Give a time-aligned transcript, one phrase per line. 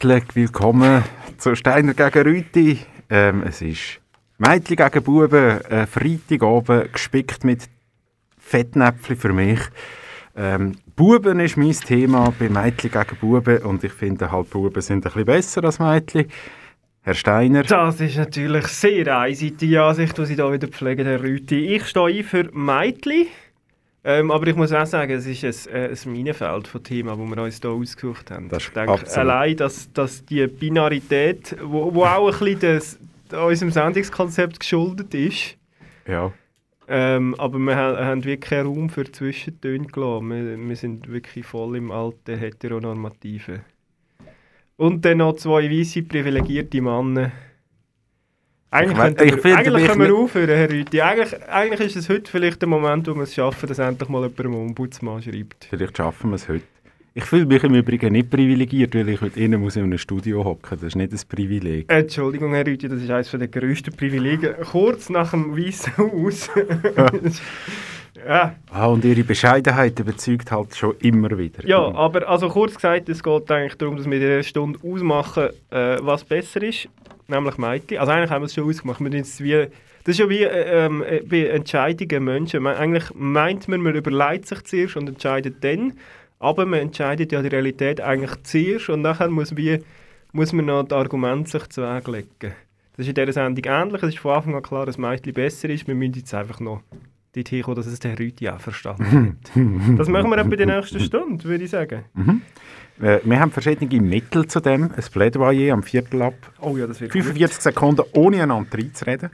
[0.00, 1.02] Zärtlich willkommen
[1.38, 2.78] zu Steiner gegen Rüti.
[3.10, 4.00] Ähm, es ist
[4.38, 7.64] Mädchen gegen Buben, äh, Freitagabend, gespickt mit
[8.38, 9.58] Fettnäpfchen für mich.
[10.36, 15.04] Ähm, Buben ist mein Thema bei Mädchen gegen Buben und ich finde halt, Buben sind
[15.04, 16.26] ein bisschen besser als Mädchen.
[17.00, 17.64] Herr Steiner.
[17.64, 21.74] Das ist natürlich sehr einseitige Ansicht, die Sie hier wieder pflegen, Herr Rüti.
[21.74, 23.26] Ich stehe ein für Mädchen.
[24.04, 27.18] Ähm, aber ich muss auch sagen, es ist ein, äh, ein Minenfeld von Themen, das
[27.18, 28.48] wir uns hier ausgesucht haben.
[28.48, 29.18] Das ich denke, absolut.
[29.18, 32.98] allein, dass, dass die Binarität, wo, wo auch ein bisschen des,
[33.32, 35.56] unserem Sendungskonzept geschuldet ist,
[36.06, 36.32] Ja.
[36.86, 40.30] ähm, aber wir ha- haben wirklich keinen Raum für Zwischentöne gelassen.
[40.30, 43.60] Wir, wir sind wirklich voll im alten Heteronormativen.
[44.76, 47.32] Und dann noch zwei weiße privilegierte Männer.
[48.70, 51.00] Eigentlich, könnten ich wir, eigentlich können wir aufhören, Herr Rüthi.
[51.00, 54.20] Eigentlich, eigentlich ist es heute vielleicht der Moment, wo wir es schaffen, dass endlich mal
[54.22, 55.66] jemand einen Ombudsmann schreibt.
[55.70, 56.64] Vielleicht schaffen wir es heute.
[57.14, 60.44] Ich fühle mich im Übrigen nicht privilegiert, weil ich heute innen muss in einem Studio
[60.44, 60.78] hocken.
[60.78, 61.90] Das ist nicht ein Privileg.
[61.90, 64.54] Entschuldigung, Herr Rüthi, das ist eines der grössten Privilegien.
[64.70, 66.50] Kurz nach dem Weißen Haus.
[68.28, 71.66] ja, Ah, und ihre Bescheidenheit überzeugt halt schon immer wieder.
[71.66, 75.48] Ja, aber also kurz gesagt, es geht eigentlich darum, dass wir in dieser Stunde ausmachen,
[75.70, 76.88] äh, was besser ist,
[77.28, 77.98] nämlich Mädchen.
[77.98, 79.00] Also eigentlich haben wir es schon ausgemacht.
[79.00, 79.66] Wir jetzt wie,
[80.04, 82.62] das ist ja wie äh, ähm, äh, bei Entscheidungen Menschen.
[82.62, 85.92] Man, eigentlich meint man, man überlegt sich zuerst und entscheidet dann,
[86.38, 89.80] aber man entscheidet ja die Realität eigentlich zuerst und nachher muss, wie,
[90.32, 92.54] muss man noch die Argumente sich zuweglegen.
[92.96, 94.02] Das ist in dieser Sendung ähnlich.
[94.02, 95.86] Es ist von Anfang an klar, dass Mädchen besser ist.
[95.86, 96.82] Wir müssen jetzt einfach noch
[97.34, 99.52] dorthin kommen, dass es der Rüti auch verstanden hat.
[99.98, 102.04] Das machen wir dann bei der nächsten Stunde, würde ich sagen.
[102.16, 102.32] Äh,
[103.00, 104.84] wir haben verschiedene Mittel zu dem.
[104.84, 106.34] Ein Plädoyer am Viertel ab.
[106.60, 107.22] Oh ja, das wird gut.
[107.22, 109.30] 45 Sekunden ohne einander reinzureden.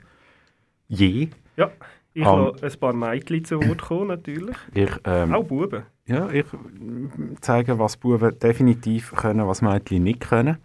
[0.87, 1.29] Je.
[1.57, 1.71] Ja,
[2.13, 4.55] ich lasse ein paar Mädchen zu Wort kommen, natürlich.
[4.73, 5.83] Ich, ähm, Auch Buben.
[6.05, 6.45] ja, ich
[7.41, 10.57] zeige, was Buben definitiv können, was Mädchen nicht können.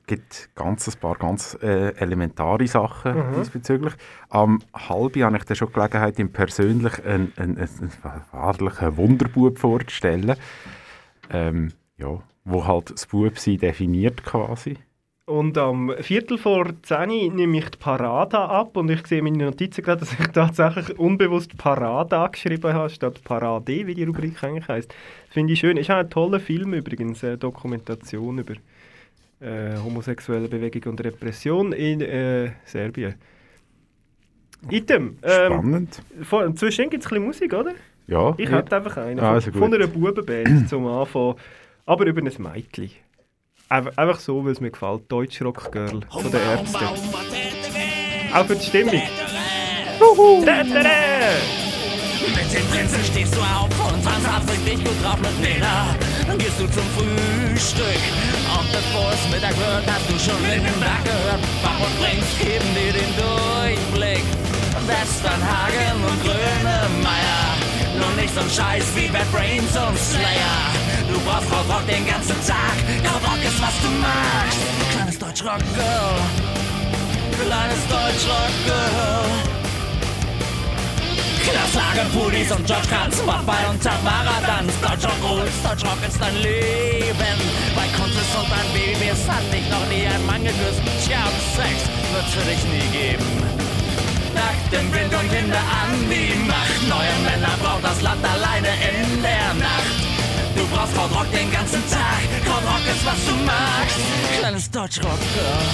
[0.00, 3.34] Es gibt ganz ein paar ganz äh, elementare Sachen Mhm.
[3.38, 3.92] diesbezüglich.
[4.30, 7.68] Am halben habe ich dann schon Gelegenheit, ihm persönlich einen, einen, einen,
[8.02, 10.34] einen wahrlichen Wunderbub vorzustellen.
[11.30, 11.68] Ähm,
[11.98, 12.18] ja,
[12.50, 14.76] wo halt das Bubsein definiert quasi.
[15.26, 19.36] Und am Viertel vor 10 nehme ich die Parada ab und ich sehe in meinen
[19.36, 24.66] Notizen gerade, dass ich tatsächlich unbewusst Parada geschrieben habe, statt Parade, wie die Rubrik eigentlich
[24.66, 24.90] heisst.
[24.90, 25.76] Das finde ich schön.
[25.76, 28.54] Ist auch ein toller Film übrigens, eine Dokumentation über
[29.40, 33.14] äh, homosexuelle Bewegung und Repression in äh, Serbien.
[34.68, 35.16] Item.
[35.22, 36.02] Ähm, Spannend.
[36.22, 37.72] vor- Zwischendurch gibt es ein bisschen Musik, oder?
[38.06, 38.56] Ja, Ich ja.
[38.58, 39.20] hätte einfach einen.
[39.20, 41.36] Ah, also von, einer Bubenband zum Anfang.
[41.90, 42.92] Aber über ein Mädchen.
[43.68, 45.10] Einfach, so, weil es mir gefällt.
[45.10, 46.84] Deutschrock Girl von den Ärzten.
[48.32, 49.02] Auch für die Stimmung.
[50.44, 51.34] Tätere!
[52.28, 55.96] Mit den Prinzen stehst du auf und hast richtig gut drauf mit Nena.
[56.28, 58.02] Dann gehst du zum Frühstück
[58.54, 61.40] und bevor es Mittag wird, hast du schon in den Berg gehört.
[61.60, 64.22] Bach und Brings geben dir den Durchblick.
[64.86, 65.89] Westernhagen.
[68.40, 70.72] Ein Scheiß wie Bad Brains und Slayer.
[71.12, 72.72] Du brauchst Krautrock den ganzen Tag.
[73.04, 74.58] Krautrock ist, was du magst.
[74.92, 76.16] Kleines Deutschrock-Girl.
[77.36, 79.28] Kleines Deutschrock-Girl.
[81.44, 84.72] Klasslage, Pudis und George Kranz, Mordball und Tamara Tanz.
[84.80, 87.36] Deutschrock rules, Deutschrock ist dein Leben.
[87.76, 90.80] Bei Kunst und ein Baby, es hat dich noch nie ein Mann geküsst.
[91.04, 93.39] Tja, Sex wird's für dich nie geben.
[94.40, 96.80] Nackt im Wind und Winde an die Macht.
[96.88, 99.96] Neue Männer braucht das Land alleine in der Nacht.
[100.56, 102.20] Du brauchst Krautrock den ganzen Tag.
[102.46, 103.98] Krautrock ist, was du magst.
[104.38, 105.66] Kleines Deutschrock-Girl.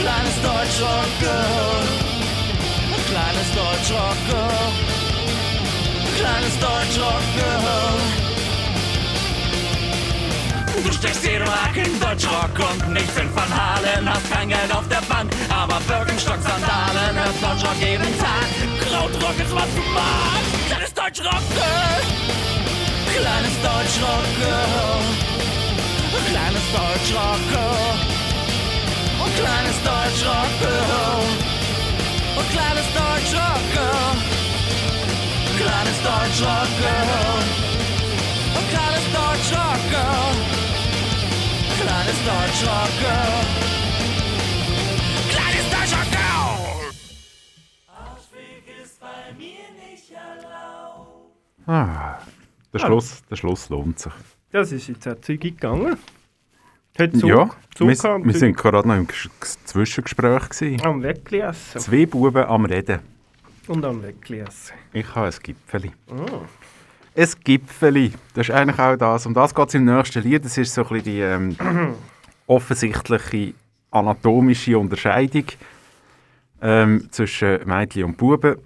[0.00, 1.82] Kleines Deutschrock-Girl.
[3.10, 4.70] Kleines Deutschrock-Girl.
[6.18, 8.29] Kleines Deutschrock-Girl.
[10.84, 14.08] Du steckst jeden Tag in Deutschrock und nichts in Van Halen.
[14.08, 17.14] Hast kein Geld auf der Bank, aber Birkenstock-Sandalen.
[17.14, 18.46] Hörst Deutschrock jeden Tag.
[18.80, 20.50] Krautrock ist, was du magst.
[20.68, 22.00] Kleines Deutschrock-Girl.
[23.14, 25.02] Kleines Deutschrock-Girl.
[26.30, 27.94] Kleines Deutschrock-Girl.
[29.22, 31.24] Und kleines Deutschrock-Girl.
[32.38, 34.16] Und kleines Deutschrock-Girl.
[35.58, 37.69] Kleines Deutschrock-Girl.
[38.60, 40.34] Ein kleines Deutschrock-Girl.
[41.80, 43.40] Kleines Deutschrock-Girl.
[45.30, 46.60] Kleines Deutschrock-Girl.
[51.66, 52.18] Ah,
[52.72, 54.12] der, Schluss, der Schluss lohnt sich.
[54.50, 55.96] Das ist jetzt auch zügig gegangen.
[56.98, 60.48] Hat Zug, ja, Zug wir, gehabt, wir sind gerade noch im Ges- Zwischengespräch.
[60.48, 60.80] Gewesen.
[60.84, 61.80] am Weckli essen.
[61.80, 62.98] Zwei Buben am Reden.
[63.68, 64.74] Und am Weckli essen.
[64.92, 65.92] Ich habe ein Gipfeli.
[66.10, 66.42] Oh.
[67.20, 69.26] Ein Gipfeli, das ist eigentlich auch das.
[69.26, 70.42] Um das geht es im nächsten Lied.
[70.42, 71.54] Das ist so ein bisschen die ähm,
[72.46, 73.52] offensichtliche
[73.90, 75.44] anatomische Unterscheidung
[76.62, 78.56] ähm, zwischen Mädchen und Buben.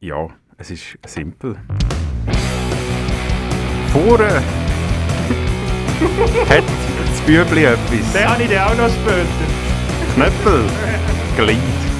[0.00, 1.56] Ja, es ist simpel.
[3.92, 4.28] Vorne
[6.48, 6.64] hat
[7.06, 8.12] das Bübli etwas.
[8.12, 9.28] Den habe ich dann auch noch später.
[10.16, 10.64] Knöppel,
[11.36, 11.93] Glied.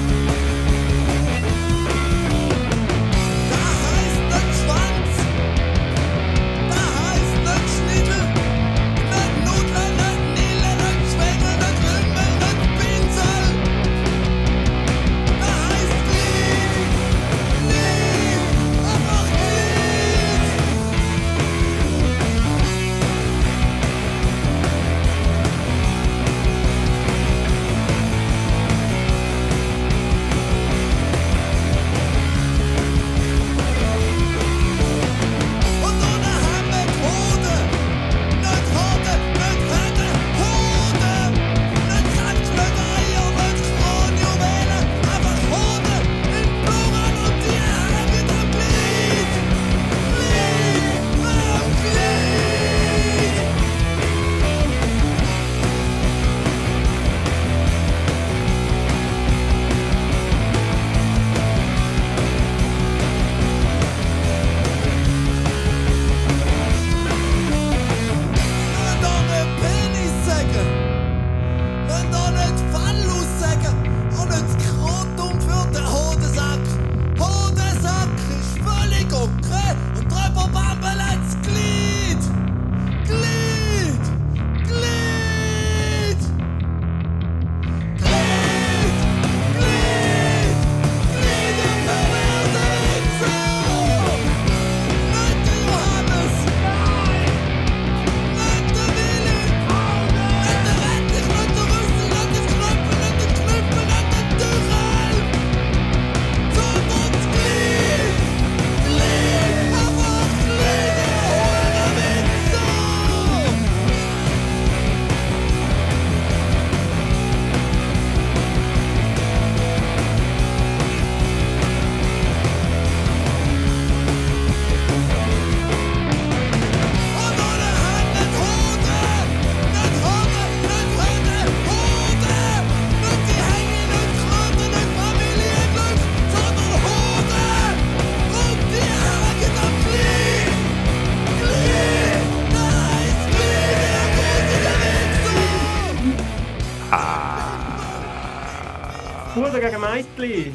[150.17, 150.51] Meitli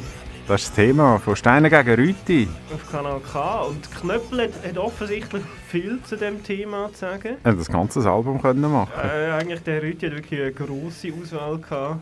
[0.47, 2.47] Das ist das Thema von Steiner gegen Rüti.
[2.73, 3.61] auf Kanal K.
[3.63, 7.37] Und Knöppel hat, hat offensichtlich viel zu dem Thema zu sagen.
[7.43, 11.57] Haben das ganze Album können machen Äh, eigentlich der Rüti hat wirklich eine grosse Auswahl
[11.57, 12.01] gehabt.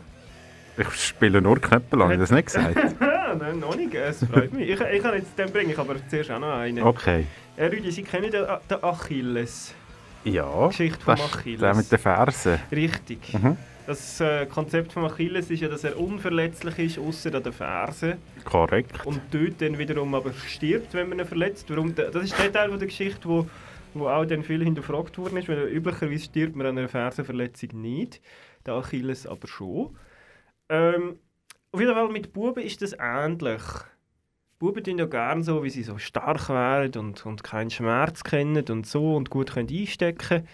[0.78, 2.74] Ich spiele nur Knöppel, habe ich das nicht gesagt?
[3.00, 4.70] Nein, noch nicht, es freut mich.
[4.70, 6.82] Ich, ich kann jetzt den bringen, ich aber zuerst auch noch einen.
[6.82, 7.26] Okay.
[7.56, 9.74] Ja, Rüdi, Sie kennen den, den Achilles.
[10.24, 11.60] Ja, Geschichte von das ist Achilles.
[11.60, 12.58] der mit den Fersen.
[12.72, 13.34] Richtig.
[13.34, 13.56] Mhm.
[13.90, 18.18] Das äh, Konzept von Achilles ist ja, dass er unverletzlich ist, außer an den Fersen.
[18.44, 19.04] Korrekt.
[19.04, 21.68] Und dort dann wiederum aber stirbt, wenn man ihn verletzt.
[21.70, 21.92] Warum?
[21.92, 23.48] Das ist der Teil von der Geschichte, wo,
[23.94, 25.48] wo auch dann viel hinterfragt worden ist.
[25.48, 28.20] Weil üblicherweise stirbt man an einer Fersenverletzung nicht.
[28.64, 29.96] Der Achilles aber schon.
[30.68, 31.18] Ähm,
[31.72, 33.62] auf jeden Fall mit Buben ist das ähnlich.
[34.60, 38.64] Buben tun ja gerne so, wie sie so stark wären und, und keinen Schmerz kennen
[38.70, 40.46] und so und gut können einstecken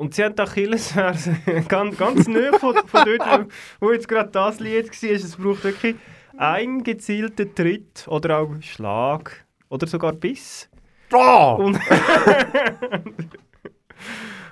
[0.00, 1.36] Und sie haben die Achillesferse
[1.68, 3.48] ganz, ganz nah von, von dort,
[3.80, 5.10] wo, jetzt gerade das Lied war.
[5.10, 5.94] Es braucht wirklich
[6.38, 10.70] einen gezielten Tritt oder auch Schlag oder sogar Biss.
[11.12, 11.56] Oh!
[11.58, 11.78] Und,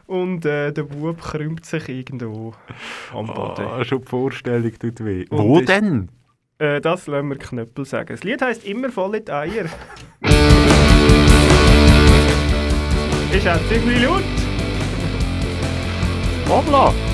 [0.07, 2.53] und äh, der Bub krümmt sich irgendwo
[3.15, 3.65] am Boden.
[3.65, 5.25] Ah, schon die Vorstellung tut weh.
[5.31, 6.11] Und Wo ist- denn?
[6.59, 8.09] Äh, das lassen wir Knöppel sagen.
[8.09, 9.65] Das Lied heisst «Immer voll in die Eier».
[13.33, 14.38] ist auch ziemlich laut.
[16.49, 17.08] Hoppla!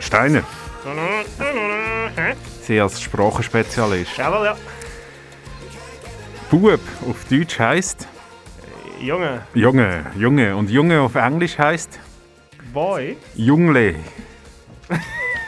[0.00, 0.42] Steiner,
[2.62, 4.16] Sie als Sprachenspezialist.
[4.16, 4.56] Jawohl, ja.
[6.50, 8.08] Bub auf Deutsch heisst
[9.00, 10.56] Junge, Junge, Junge.
[10.56, 12.00] Und Junge auf Englisch heisst
[12.72, 13.16] Boy.
[13.34, 13.94] Jungle.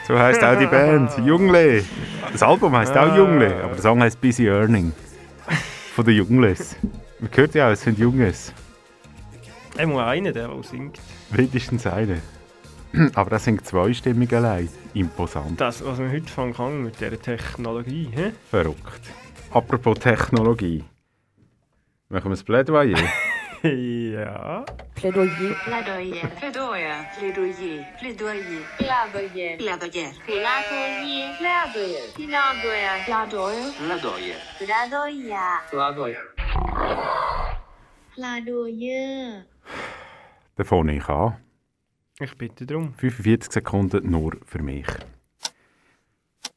[0.06, 1.10] So heisst auch die Band.
[1.24, 1.84] Jungle.
[2.32, 4.92] Das Album heisst auch Jungle, aber der Song heisst Busy Earning.
[5.94, 6.76] Von den Jungles.
[7.18, 8.52] Man hört ja auch, es sind Junges.
[9.80, 11.00] Ich muss einer, der, der singt.
[11.30, 12.20] Mindestens eine.
[13.14, 14.68] Aber das sind zweistimmig allein.
[14.92, 15.58] Imposant.
[15.58, 18.10] Das, was man heute fangen kann mit dieser Technologie.
[18.14, 18.32] He?
[18.50, 19.00] Verrückt.
[19.50, 20.84] Apropos Technologie.
[22.10, 22.98] Machen wir das Plädoyer?
[23.62, 24.66] ja.
[24.96, 25.30] Plädoyer.
[25.64, 26.28] Plädoyer.
[26.38, 27.06] Plädoyer.
[27.16, 27.86] Plädoyer.
[27.98, 28.66] Plädoyer.
[28.76, 29.56] Plädoyer.
[29.56, 30.12] Plädoyer.
[30.26, 30.76] Plädoyer.
[32.16, 33.00] Plädoyer.
[33.06, 34.36] Plädoyer.
[34.90, 36.16] Plädoyer.
[38.14, 39.44] Plädoyer.
[39.56, 39.59] Dann
[40.64, 41.36] fange ich an.
[42.18, 42.94] Ich bitte darum.
[42.94, 44.86] 45 Sekunden nur für mich.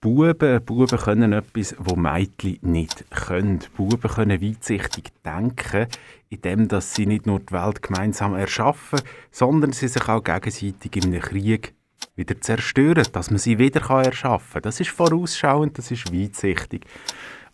[0.02, 3.60] Buben, Buben können etwas, was Mädchen nicht können.
[3.78, 5.88] Buben können weitsichtig denken,
[6.30, 9.00] indem dass sie nicht nur die Welt gemeinsam erschaffen,
[9.32, 11.74] sondern sie sich auch gegenseitig in einem Krieg
[12.16, 14.64] wieder zerstören, dass man sie wieder kann erschaffen kann.
[14.64, 16.86] Das ist vorausschauend, das ist weitsichtig.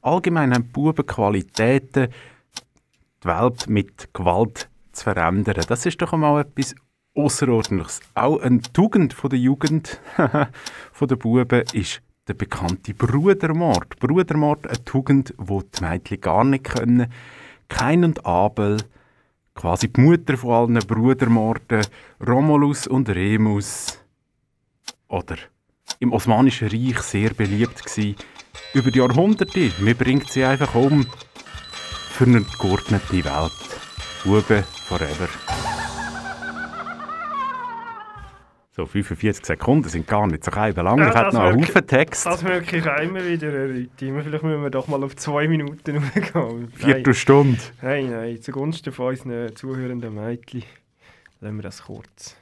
[0.02, 2.08] Allgemein haben Buben Qualitäten,
[3.24, 4.69] die Welt mit Gewalt
[5.00, 5.64] zu verändern.
[5.68, 6.76] Das ist doch einmal etwas
[7.16, 8.02] Außerordentliches.
[8.14, 10.00] Auch eine Tugend von der Jugend,
[10.92, 14.00] von der Buben, ist der bekannte Brudermord.
[14.00, 17.12] Brudermord, eine Tugend, die die Mädchen gar nicht können.
[17.68, 18.78] Kain und Abel,
[19.56, 21.82] quasi die Mutter von allen Brudermorden,
[22.26, 24.00] Romulus und Remus.
[25.08, 25.38] Oder
[26.00, 28.16] im Osmanischen Reich sehr beliebt gsi
[28.74, 29.72] über die Jahrhunderte.
[29.80, 31.06] Man bringt sie einfach um
[32.12, 33.52] für eine geordnete Welt.
[34.24, 35.30] Buben forever.
[38.72, 40.98] So, 45 Sekunden sind gar nicht so lang.
[40.98, 42.26] Ja, ich hätte noch einen Haufen Text.
[42.26, 44.12] Das merke ich auch immer wieder, Herr Rüthi.
[44.12, 46.02] Vielleicht müssen wir doch mal auf zwei Minuten.
[46.34, 47.60] Nein, Viertelstunde.
[47.82, 50.64] nein, nein, zugunsten von unseren zuhörenden Mädchen
[51.42, 52.36] lassen wir das kurz.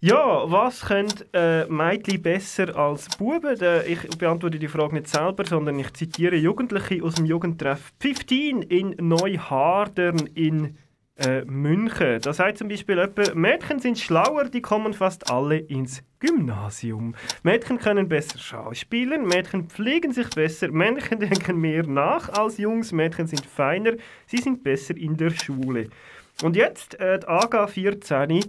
[0.00, 3.58] Ja, was können äh, Mädchen besser als Buben?
[3.58, 8.62] Der- Ich beantworte die Frage nicht selber, sondern ich zitiere Jugendliche aus dem Jugendtreff 15
[8.62, 10.76] in Neuhardern in
[11.16, 12.20] äh, München.
[12.22, 17.16] Da sagt zum Beispiel jemand, Mädchen sind schlauer, die kommen fast alle ins Gymnasium.
[17.42, 23.26] Mädchen können besser schauspielen, Mädchen pflegen sich besser, Mädchen denken mehr nach als Jungs, Mädchen
[23.26, 23.94] sind feiner,
[24.26, 25.88] sie sind besser in der Schule.
[26.42, 28.44] Und jetzt äh, die AGA 14.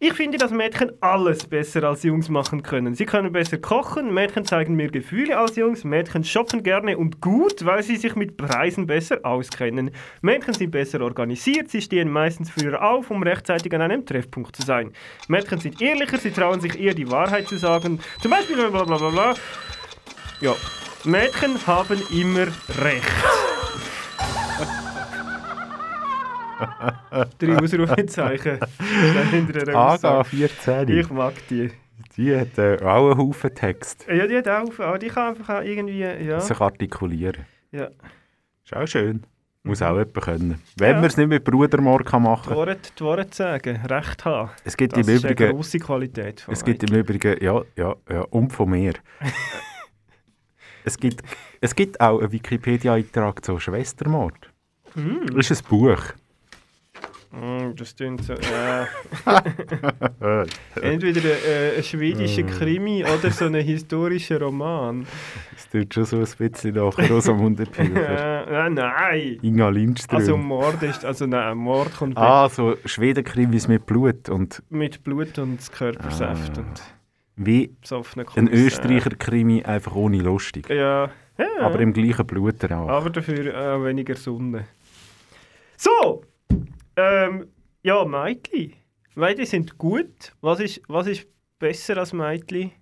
[0.00, 2.94] Ich finde, dass Mädchen alles besser als Jungs machen können.
[2.94, 7.64] Sie können besser kochen, Mädchen zeigen mehr Gefühle als Jungs, Mädchen shoppen gerne und gut,
[7.64, 9.92] weil sie sich mit Preisen besser auskennen.
[10.20, 14.62] Mädchen sind besser organisiert, sie stehen meistens früher auf, um rechtzeitig an einem Treffpunkt zu
[14.62, 14.92] sein.
[15.28, 17.98] Mädchen sind ehrlicher, sie trauen sich eher die Wahrheit zu sagen.
[18.20, 19.34] Zum Beispiel bla bla bla bla.
[20.40, 20.54] Ja,
[21.04, 22.48] Mädchen haben immer
[22.82, 23.53] recht.
[27.38, 28.58] Drei Ausrufezeichen.
[28.60, 30.28] Aga Aussage.
[30.28, 30.88] 14.
[30.88, 31.70] Ich mag die.
[32.16, 34.06] Die hat äh, auch einen Haufen Text.
[34.08, 36.40] Ja, die hat auch, aber die kann einfach auch irgendwie, ja.
[36.40, 37.44] Sich artikulieren.
[37.72, 37.88] ja.
[38.64, 39.24] Ist auch schön.
[39.62, 40.62] Muss auch jemand können.
[40.76, 40.94] Wenn Ja.
[40.96, 44.50] man es nicht mit Brudermord kann Die machen Worte, die Worte sagen, Recht haben.
[44.64, 46.94] Es gibt Das im ist eine grosse Qualität von es gibt Mike.
[46.94, 48.92] im Übrigen, ja, ja, ja, und von mir.
[50.84, 51.22] es, gibt,
[51.60, 54.50] es gibt auch einen Wikipedia-Eintrag zu Schwestermord.
[54.94, 55.26] Hm.
[55.34, 56.02] Das ist ein Buch.
[57.34, 58.86] Mm, das klingt so, ja.
[60.80, 65.06] Entweder ein, äh, ein schwedischer Krimi oder so ein historischer Roman.
[65.52, 68.46] Das tut schon so ein bisschen nach Rosamunde Pilcher.
[68.48, 69.38] Äh, äh, nein!
[69.42, 70.18] Inga Lindström.
[70.20, 75.38] Also Mord ist, also nein, Mord kommt ah, so Schwedenkrimis mit Blut und mit Blut
[75.38, 76.60] und Körpersaft Ah.
[76.60, 76.82] und
[77.36, 77.74] wie
[78.36, 78.48] ein.
[78.48, 80.68] Österreicher-Krimi, einfach ohne lustig.
[80.70, 81.46] Ja, ja.
[81.60, 82.88] Aber im gleichen Blut auch.
[82.88, 84.66] Aber dafür äh, weniger Sonne.
[85.76, 86.22] So!
[86.96, 87.46] Ähm,
[87.82, 88.74] ja, Meitli.
[89.14, 90.32] Meitli sind gut.
[90.40, 91.26] Was ist, was ist
[91.58, 92.72] besser als Meitli?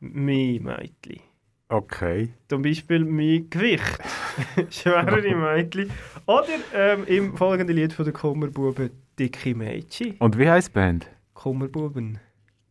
[0.00, 1.20] Mehr Meitli.
[1.68, 2.30] Okay.
[2.48, 3.98] Zum Beispiel mein Gewicht.
[4.70, 5.88] Schwerere Meitli.
[6.26, 10.14] Oder ähm, im folgenden Lied von der Kummerbuben Dicke Mädchen.
[10.18, 11.06] Und wie heisst die Band?
[11.34, 12.18] Kummerbuben.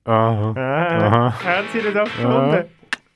[0.06, 0.54] Aha.
[0.56, 1.44] Ah, Aha.
[1.44, 2.66] haben Sie das auch gefunden?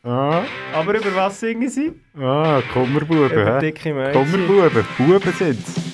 [0.04, 1.94] Ah, Aber über was singen Sie?
[2.20, 3.32] ah Kummerbuben.
[3.32, 3.60] Über hä?
[3.62, 4.14] dicke Mädchen.
[4.14, 4.86] Kummerbuben.
[4.98, 5.91] Buben sind's.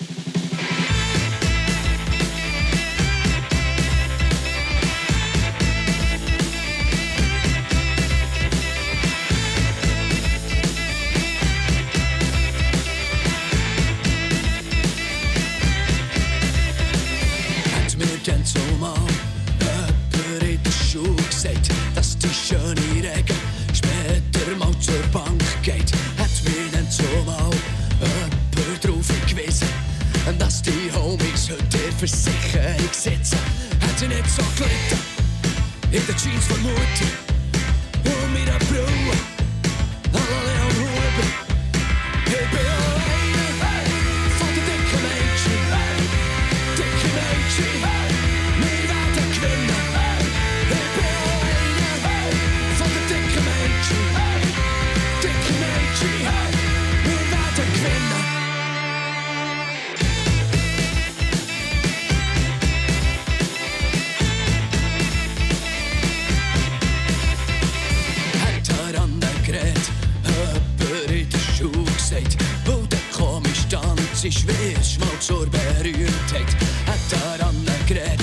[75.78, 76.56] Zur Berühmtheit.
[76.86, 78.20] Hat er an der Gerät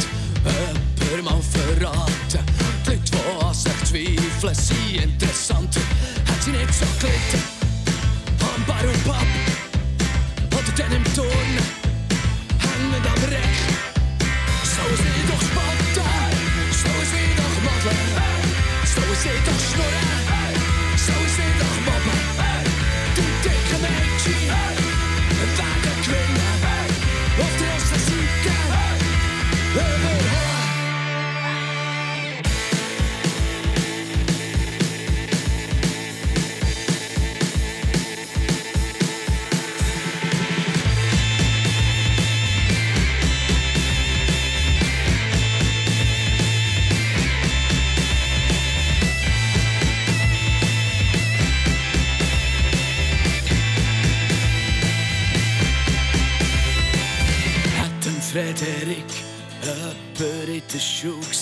[1.11, 2.45] jemand mal verraten,
[2.87, 5.81] die Leute, die an sich zweifeln, sind interessanter.
[6.27, 6.51] Hat sie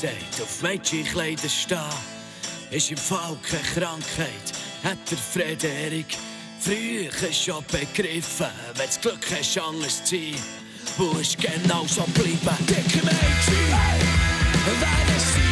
[0.02, 1.78] gesagt, auf Mädchenkleider stehen
[2.70, 4.52] ist im Fall keine Krankheit.
[4.82, 6.16] Hat der Frederik
[6.58, 10.34] früher schon begriffen, wenn das Glück hast, anders zu sein,
[10.96, 12.66] musst genau so bleiben.
[12.66, 13.68] Dicke Mädchen,
[14.80, 15.51] werden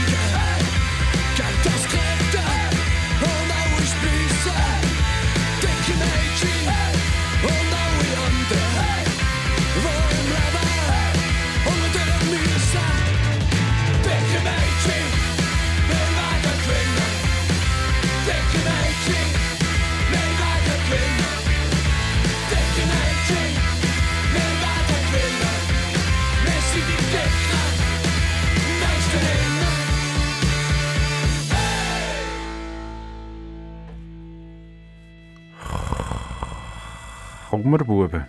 [37.51, 38.27] Sommerbuben.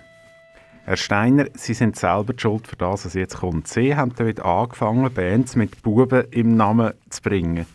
[0.85, 3.67] Herr Steiner, Sie sind selber schuld für das, was jetzt kommt.
[3.67, 7.65] Sie haben damit angefangen, Bands mit Buben im Namen zu bringen.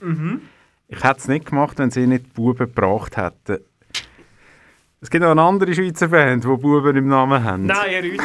[0.89, 3.63] Ich hätte es nicht gemacht, wenn Sie nicht Buben gebracht hätten.
[5.01, 7.67] Es gibt noch eine andere Schweizer Band, die Buben im Namen haben.
[7.67, 8.19] Nein, Herr Rüti,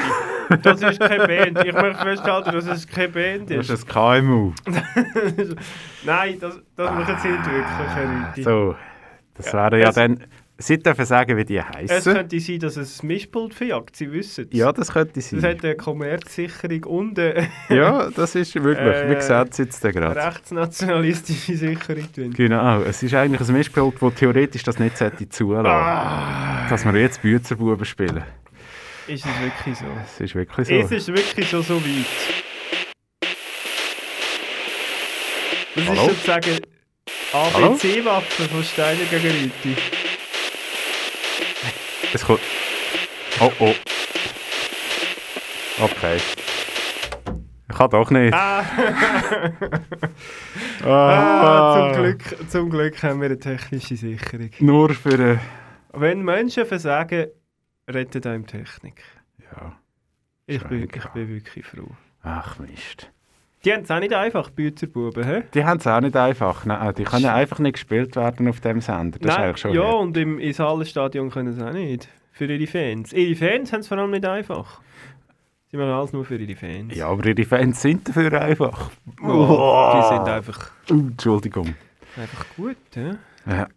[0.63, 1.63] das ist keine Band.
[1.65, 3.83] Ich möchte festhalten, dass es keine Band Das ist.
[3.83, 4.53] ist ein KMU.
[6.05, 8.43] Nein, das, das machen Sie nicht wirklich, Herr Rüti.
[8.43, 8.75] So,
[9.35, 10.23] das Ja, wäre ja dann...
[10.61, 12.13] Sie dürfen sagen, wie die Es heißen.
[12.13, 14.57] könnte sein, dass es ein Mischpult verjagt, Sie wissen es.
[14.57, 15.41] Ja, das könnte Das sein.
[15.43, 18.95] hat eine Kommerzsicherung und eine Ja, das ist wirklich.
[18.95, 20.15] Äh, Wie sieht es jetzt gerade?
[20.15, 22.33] rechtsnationalistische Sicherung drin.
[22.33, 24.97] Genau, es ist eigentlich ein Mischbild, das theoretisch das nicht
[25.33, 28.23] zulassen Ah, Dass wir jetzt Büzerbuben spielen.
[29.07, 29.85] ist es wirklich so?
[30.05, 30.73] Es ist wirklich so.
[30.73, 32.05] Es ist wirklich schon so weit.
[35.75, 36.01] Das Hallo?
[36.07, 36.59] ist sozusagen?
[37.33, 39.27] ABC-Waffe von Steiner gegen
[39.63, 39.75] Rüti.
[42.13, 42.41] Es kommt.
[43.39, 43.73] Oh oh.
[45.81, 46.17] Okay.
[47.69, 48.33] Ich kann doch nicht.
[48.33, 48.63] Ah,
[50.83, 54.49] Ah, ah, zum, Glück, zum Glück haben wir eine technische Sicherung.
[54.59, 55.33] Nur für.
[55.33, 55.37] Äh,
[55.93, 57.27] Wenn Menschen versagen,
[57.87, 59.03] rettet einem Technik.
[59.39, 59.77] ja.
[60.47, 61.91] Ich bin, ich bin wirklich froh.
[62.23, 63.09] Ach Mist.
[63.63, 65.43] Die haben es auch nicht einfach, die Büzerbuben, hä?
[65.53, 66.65] Die haben es auch nicht einfach.
[66.65, 69.19] Nein, die können einfach nicht gespielt werden auf dem Sender.
[69.19, 69.95] Das Nein, schon ja, weird.
[69.95, 72.07] und im, Salenstadion können sie auch nicht.
[72.31, 73.13] Für ihre Fans.
[73.13, 74.81] Ihre Fans haben es vor allem nicht einfach.
[75.69, 76.95] Sie machen alles nur für ihre Fans.
[76.95, 78.89] Ja, aber ihre Fans sind dafür einfach.
[79.21, 81.75] Oh, die sind einfach, Entschuldigung.
[82.17, 82.77] einfach gut.
[82.95, 83.67] Ja, Ja,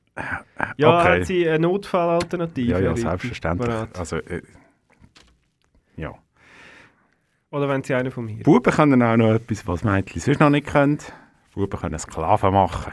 [0.78, 1.20] ja okay.
[1.20, 2.70] hat sie eine Notfallalternative?
[2.72, 3.74] Ja, ja, selbstverständlich.
[3.98, 4.40] Also, äh,
[5.96, 6.14] ja.
[7.54, 8.42] Oder wenn sie einer von mir?
[8.42, 10.98] Buben können auch noch etwas, was Mädchen sonst noch nicht können.
[11.54, 12.92] Buben können Sklaven machen.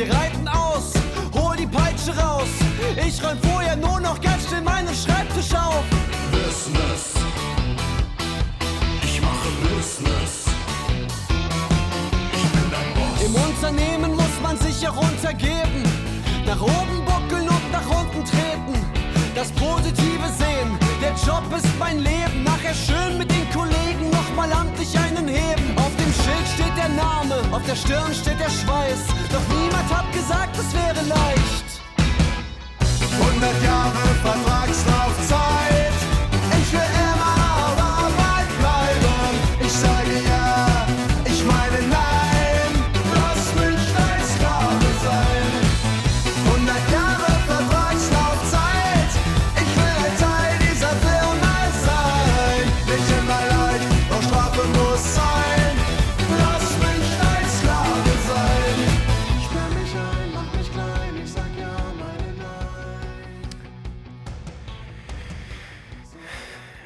[0.00, 0.94] Wir reiten aus,
[1.34, 2.48] hol die Peitsche raus.
[3.06, 5.84] Ich räum vorher nur noch ganz schnell meinen Schreibtisch auf.
[6.32, 7.12] Business.
[9.02, 10.46] Ich mache Business.
[12.32, 13.26] Ich bin dein Boss.
[13.26, 15.82] Im Unternehmen muss man sich heruntergeben.
[16.46, 18.72] Nach oben buckeln und nach unten treten.
[19.34, 22.42] Das Positive sehen, der Job ist mein Leben.
[22.42, 25.76] Nachher schön mit den Kollegen nochmal amtlich einen heben.
[25.76, 25.89] Auf
[26.24, 29.02] Schild steht der Name, auf der Stirn steht der Schweiß.
[29.32, 31.68] Doch niemand hat gesagt, es wäre leicht.
[33.20, 35.99] 100 Jahre Vertragslaufzeit.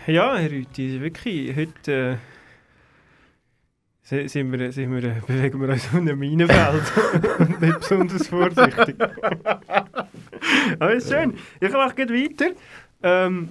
[0.07, 1.93] Ja, Herr Rüthi, wirklich, heute...
[1.93, 2.17] Äh,
[4.07, 6.83] Si- Sind wir, sind wir, bewegen wir uns in einem Minenfeld
[7.39, 8.97] und nicht besonders vorsichtig.
[10.79, 11.33] Aber ist schön.
[11.59, 12.51] Ich mache gleich weiter.
[13.03, 13.49] Ähm,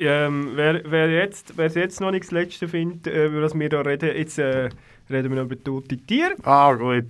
[0.00, 3.68] ähm, wer, wer, jetzt, wer jetzt noch nicht das Letzte findet, äh, über was wir
[3.68, 4.70] hier reden, jetzt äh,
[5.10, 6.36] reden wir noch über tote Tiere.
[6.42, 7.04] Ah, gut.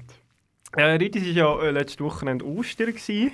[0.76, 2.88] Äh, Ritis war ja äh, letztes Wochenende Ostern.
[2.88, 3.30] Gewesen.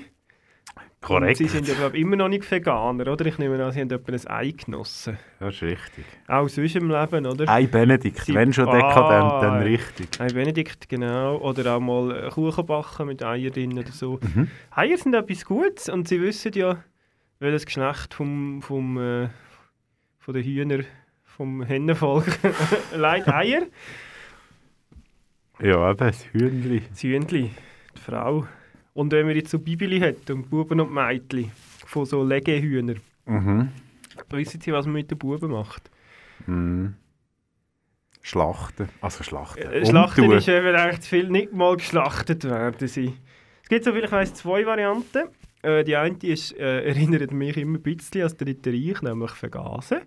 [1.03, 1.41] Korrekt.
[1.41, 3.25] Und sie sind ja glaub, immer noch nicht Veganer, oder?
[3.25, 5.17] Ich nehme an, sie haben etwa ein Ei genossen.
[5.39, 6.05] Das ist richtig.
[6.29, 7.49] Auch sonst im Leben, oder?
[7.49, 8.73] Ei Benedikt, Sie- wenn schon Ah.
[8.73, 10.21] dekadent, dann richtig.
[10.21, 11.39] Ei Benedikt, genau.
[11.39, 14.21] Oder auch mal Kuchen backen mit Eier drin oder so.
[14.35, 14.49] Mhm.
[14.73, 16.85] Eier sind etwas Gutes und sie wissen ja,
[17.39, 19.29] welches Geschlecht vom, vom, äh,
[20.19, 20.85] von den Hühner,
[21.25, 22.27] vom Hennenvolk
[22.95, 23.63] leidet Eier.
[25.63, 26.83] Ja, eben, das Hühnli.
[26.91, 27.51] Das Hühnli,
[27.97, 28.47] die Frau.
[28.93, 31.53] Und wenn man jetzt so Bibeli hat und Buben und Mädchen
[31.87, 33.69] von so Legehühnern, Mhm.
[34.31, 35.91] wissen Sie, was man mit den Buben macht?
[36.47, 36.95] Mhm.
[38.23, 38.89] Schlachten.
[39.01, 39.63] Also Schlachten.
[39.63, 40.39] Äh, Schlachten Umtun.
[40.39, 42.87] ist eben eigentlich zu viel nicht mal geschlachtet werden.
[42.89, 43.15] Sie.
[43.63, 45.29] Es gibt, soviel ich weiss, zwei Varianten.
[45.63, 49.31] Äh, die eine ist, äh, erinnert mich immer ein bisschen an das Dritte Reich, nämlich
[49.33, 50.01] Vergasen.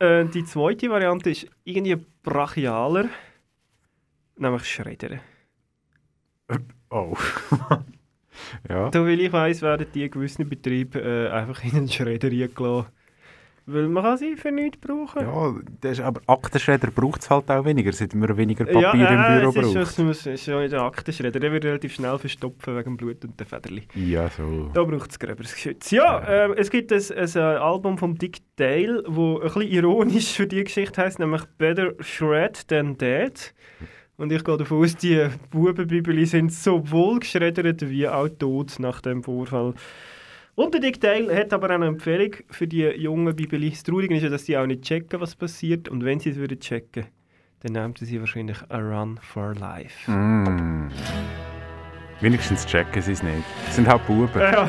[0.00, 3.08] Äh, die zweite Variante ist irgendwie brachialer,
[4.36, 5.20] nämlich Schreddern.
[6.90, 7.16] Oh.
[8.68, 8.90] ja.
[8.92, 12.86] Soviel ich weiss, werden die gewissen Betriebe äh, einfach in einen Schredder reingelassen.
[13.66, 15.22] Weil man kann sie für nichts brauchen.
[15.22, 18.92] Ja, das ist, aber Aktenschredder braucht es halt auch weniger, seit man weniger Papier ja,
[18.92, 19.98] im Büro braucht.
[20.00, 21.40] muss- es ist schon der Aktenschredder.
[21.40, 23.84] Der wird relativ schnell verstopfen wegen Blut und den Federli.
[23.94, 24.70] Ja, so.
[24.74, 25.90] Da braucht es gröberes Geschütz.
[25.92, 30.32] Ja, äh, es gibt ein, ein, äh, Album von Dick Dale, das ein bisschen ironisch
[30.34, 33.54] für die Geschichte heißt, nämlich Better Shred Than Dead.
[34.16, 39.22] Und ich gehe davon aus, die Bubenbibeli sind sowohl geschreddert wie auch tot nach dem
[39.24, 39.74] Vorfall.
[40.54, 43.70] Und der Dick Dale hat aber auch eine Empfehlung für die jungen Bibeli.
[43.70, 45.88] Das Traurige ist ja, dass sie auch nicht checken, was passiert.
[45.88, 47.06] Und wenn sie es würden checken,
[47.60, 50.08] dann nehmen sie wahrscheinlich A Run for Life.
[50.10, 50.90] Mm.
[52.20, 53.42] Wenigstens checken sie es nicht.
[53.68, 54.40] Es sind halt Buben.
[54.40, 54.68] Ja.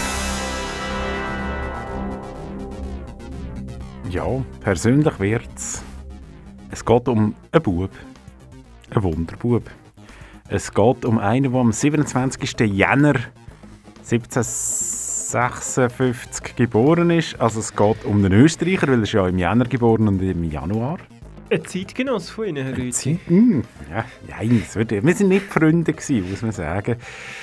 [4.11, 4.27] Ja,
[4.59, 5.81] persönlich wird's.
[6.69, 7.89] Es geht um einen Bub.
[8.89, 9.63] Ein Wunderbub.
[10.49, 12.59] Es geht um einen, der am 27.
[12.59, 13.15] Jänner
[13.99, 17.39] 1956 geboren ist.
[17.39, 20.43] Also es geht um einen Österreicher, weil er ist ja im Jänner geboren und im
[20.43, 20.97] Januar.
[21.49, 23.17] Ein Zeitgenosse von Ihnen, Herr Rüthi.
[23.27, 26.97] Hm, ja, nein, wir sind nicht Freunde gewesen, muss man sagen.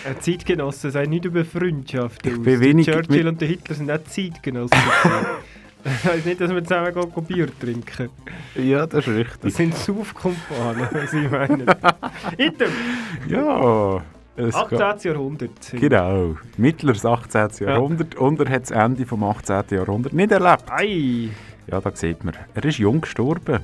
[0.07, 2.43] Ein Zeitgenosse sagt nicht über Freundschaft Ich aus.
[2.43, 4.77] bin wenig Churchill mit- und der Hitler sind auch Zeitgenossen.
[5.85, 8.11] heisst nicht, dass wir zusammen gehen, Bier trinken.
[8.55, 9.41] Ja, das ist richtig.
[9.43, 11.65] Das sind Saufkumpanen, was ich meine.
[12.37, 12.71] Item,
[13.29, 14.03] Ja,
[14.37, 15.11] es 18.
[15.11, 15.73] Jahrhundert.
[15.73, 17.67] Genau, mittleres 18.
[17.67, 19.65] Jahrhundert und er hat das Ende vom 18.
[19.71, 20.65] Jahrhundert nicht erlebt.
[20.71, 21.31] Ei!
[21.67, 22.35] Ja, da sieht man.
[22.55, 23.61] Er ist jung gestorben,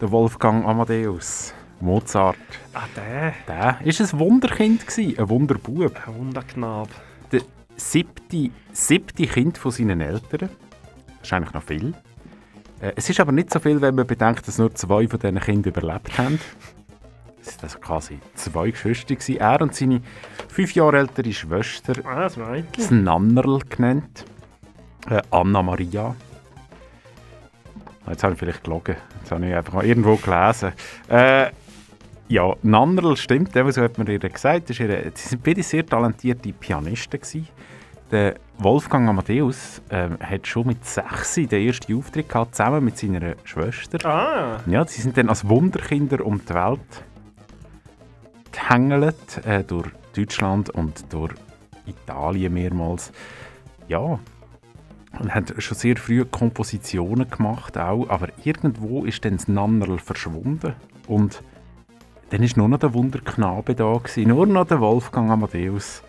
[0.00, 1.54] der Wolfgang Amadeus.
[1.80, 2.36] Mozart.
[2.74, 3.34] Ah, der.
[3.46, 5.92] Der war ein Wunderkind, gewesen, ein Wunderbub.
[6.06, 6.88] Ein Wunderknab.
[7.30, 7.42] Der
[7.76, 10.50] siebte, siebte Kind von seinen Eltern.
[11.20, 11.94] Das ist eigentlich noch viel.
[12.80, 15.40] Äh, Es ist aber nicht so viel, wenn man bedenkt, dass nur zwei von diesen
[15.40, 16.38] Kindern überlebt haben.
[17.40, 19.14] Es sind also quasi zwei Geschwister.
[19.14, 19.36] gewesen.
[19.38, 20.02] Er und seine
[20.48, 22.28] fünf Jahre ältere Schwester, Ah,
[22.76, 24.24] das Nannerl genannt.
[25.08, 26.14] Äh, Anna Maria.
[28.08, 28.96] Jetzt habe ich vielleicht gelogen.
[29.20, 30.72] Jetzt habe ich einfach mal irgendwo gelesen.
[31.08, 31.50] Äh,
[32.28, 34.64] ja, Nannerl stimmt, so hat man ihr gesagt.
[34.64, 37.20] Das ist ihre, sie sind beide sehr talentierte Pianisten.
[37.20, 37.48] Gewesen.
[38.10, 43.36] Der Wolfgang Amadeus ähm, hat schon mit sechs den ersten Auftritt gehabt, zusammen mit seiner
[43.44, 44.04] Schwester.
[44.04, 47.04] Ah, Ja, sie sind dann als Wunderkinder um die Welt
[48.50, 51.34] gehängelt, äh, durch Deutschland und durch
[51.86, 53.12] Italien mehrmals.
[53.86, 54.18] Ja,
[55.20, 60.74] und haben schon sehr früh Kompositionen gemacht auch, aber irgendwo ist dann das Nannerl verschwunden
[61.06, 61.42] und
[62.30, 66.02] dann ist nur noch der Wunderknabe da gewesen, nur noch der Wolfgang Amadeus.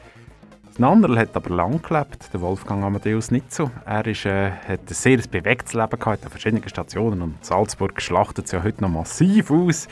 [0.80, 3.70] Nannerl hat aber lang gelebt, der Wolfgang Amadeus nicht so.
[3.86, 8.46] Er ist, äh, hat ein sehr bewegtes Leben gehabt an verschiedenen Stationen und Salzburg schlachtet
[8.46, 9.90] es ja heute noch massiv aus,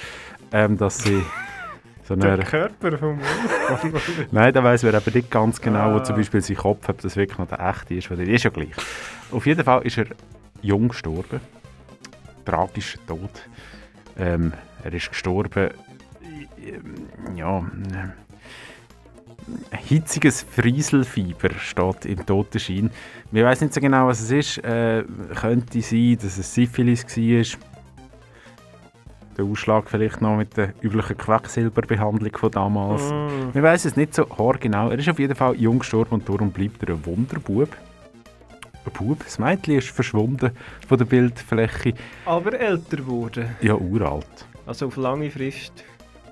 [0.54, 1.22] ähm, dass sie
[2.06, 4.02] so der Körper vom Wolfgang.
[4.32, 6.04] Nein, da weiss man eben nicht ganz genau, wo Ah.
[6.06, 8.10] zum Beispiel sein Kopf, ob das wirklich noch der echte ist.
[8.10, 8.72] Oder ist ja gleich.
[9.32, 10.06] Auf jeden Fall ist er
[10.62, 11.42] jung gestorben.
[12.46, 13.30] Tragischer Tod.
[14.18, 14.54] Ähm,
[14.86, 15.70] er ist gestorben.
[16.66, 17.66] ähm, Ja.
[19.72, 22.92] Hitziges Frieselfieber steht im Totenschein.
[23.32, 24.58] Wir wissen nicht so genau, was es ist.
[24.64, 25.04] Äh,
[25.36, 27.60] könnte sein, dass es Syphilis war.
[29.38, 33.04] Der Ausschlag vielleicht noch mit der üblichen Quecksilberbehandlung von damals.
[33.04, 33.54] Mm.
[33.54, 34.90] Wir wissen es nicht so haargenau.
[34.90, 37.70] Er ist auf jeden Fall jung gestorben und darum bleibt er ein Wunderbub.
[38.86, 39.24] Ein Bub.
[39.24, 40.52] Das Mädchen ist verschwunden
[40.88, 41.94] von der Bildfläche.
[42.26, 43.56] Aber älter geworden.
[43.62, 44.48] Ja, uralt.
[44.66, 45.84] Also auf lange Frist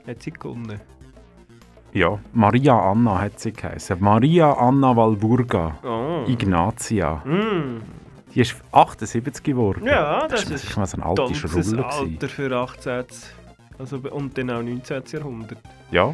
[0.07, 0.81] hat sie gewonnen.
[1.95, 3.95] Ja, Maria Anna hat sie geheißen.
[4.01, 6.25] Maria Anna Walburga Oh.
[6.29, 7.23] Ignatia.
[7.25, 7.81] Mm.
[8.33, 9.85] Die ist 78 geworden.
[9.85, 11.83] Ja, das, ist ist mal so ein alter stolzes Schruller.
[11.83, 12.13] gewesen.
[12.13, 13.05] Alter für 18.
[13.79, 15.03] Also, und dann auch 19.
[15.09, 15.57] Jahrhundert.
[15.89, 16.13] Ja,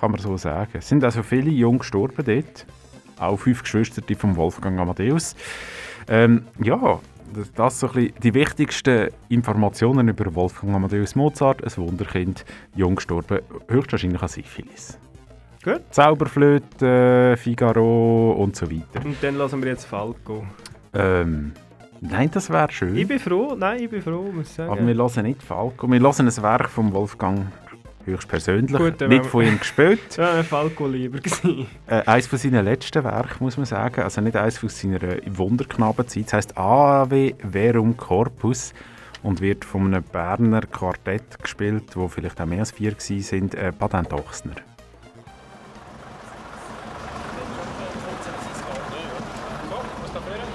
[0.00, 0.70] kann man so sagen.
[0.78, 2.64] Es sind also viele jung gestorben dort.
[3.20, 5.36] Auch fünf Geschwister die vom Wolfgang Amadeus.
[6.08, 7.00] Ähm, ja,
[7.34, 11.62] das, das so ein bisschen die wichtigsten Informationen über Wolfgang Amadeus Mozart.
[11.62, 14.98] Ein Wunderkind, jung gestorben, höchstwahrscheinlich an Syphilis.
[15.62, 15.80] Gut.
[15.90, 19.04] Zauberflöte, Figaro und so weiter.
[19.04, 20.44] Und dann lassen wir jetzt Falco.
[20.92, 21.52] Ähm,
[22.00, 22.96] nein, das wäre schön.
[22.96, 24.72] Ich bin froh, nein, ich bin froh, muss ich sagen.
[24.72, 25.88] Aber wir hören nicht Falco.
[25.88, 27.46] Wir hören ein Werk von Wolfgang
[28.04, 28.76] höchstpersönlich.
[28.76, 30.00] Gut, nicht von ihm gespielt.
[30.16, 31.66] Ja, Falco lieber gewesen.
[31.86, 34.02] Äh, eines von seinen letzten Werken, muss man sagen.
[34.02, 36.26] Also nicht eines von seiner äh, Wunderknabenzeit.
[36.26, 38.74] Es heisst Ave Verum Corpus
[39.22, 43.54] und wird von einem Berner Quartett gespielt, wo vielleicht auch mehr als vier gewesen sind.
[43.54, 44.56] Äh, Patent Ochsner.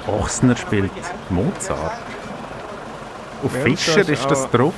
[0.08, 0.92] Ochsner spielt
[1.30, 1.92] Mozart.
[3.44, 4.74] Auf Ja, Fischer das ist das auch- drauf.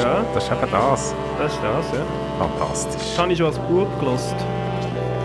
[0.00, 1.14] Ja, Das ist eben das.
[1.38, 2.04] das ist das, ja.
[2.38, 3.02] Fantastisch.
[3.10, 4.34] Das habe ich schon als Bub gelost.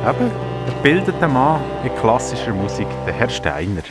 [0.08, 3.82] Eben, ein bildeter Mann in klassischer Musik, der Herr Steiner.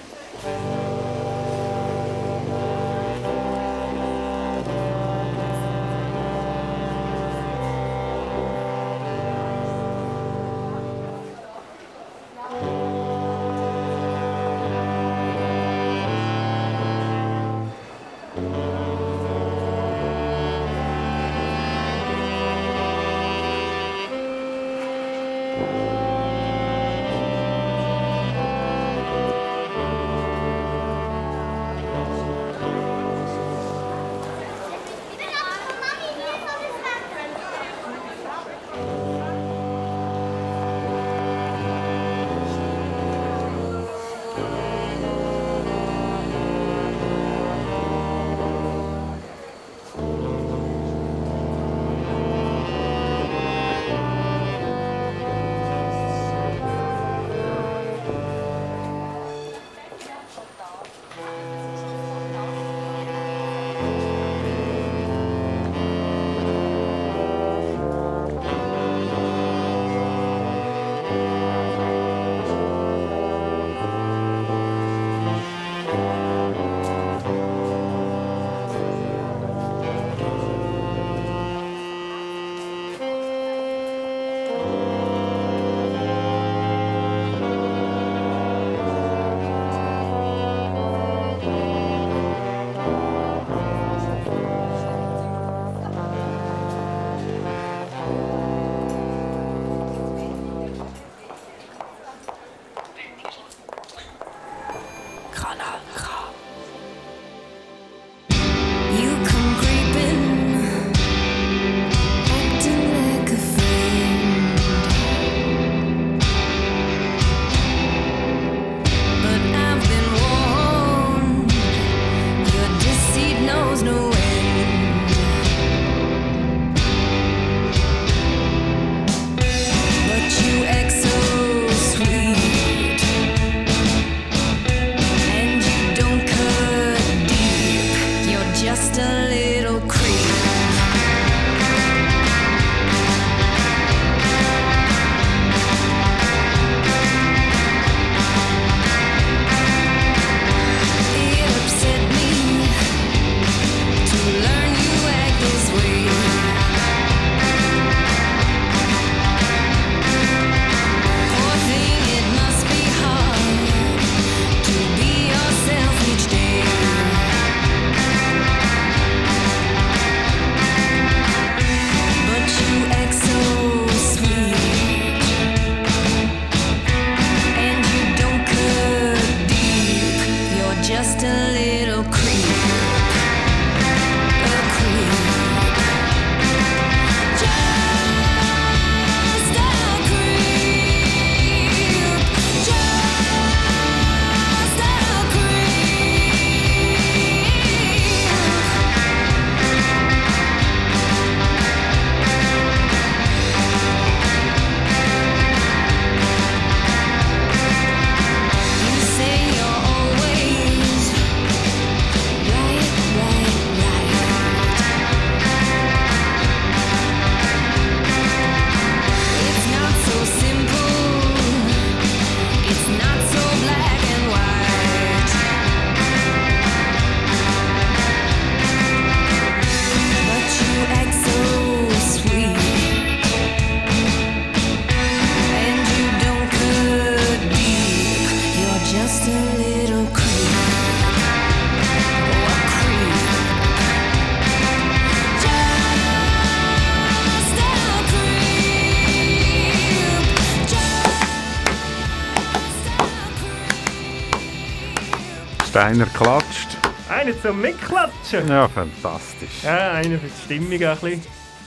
[255.77, 256.79] Steiner klatscht.
[257.11, 258.49] Einer zum Mitklatschen.
[258.49, 259.63] Ja, fantastisch.
[259.63, 261.23] Ja, einer für die Stimmung ein bisschen.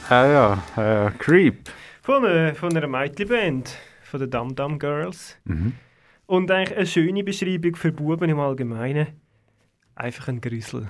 [0.09, 1.69] Ja, ja, äh, Creep.
[2.01, 5.37] Von einer, von einer Mädchenband, von den Dum Dum Girls.
[5.43, 5.73] Mhm.
[6.25, 9.09] Und eigentlich eine schöne Beschreibung für Buben im Allgemeinen.
[9.93, 10.87] Einfach ein Grüssel.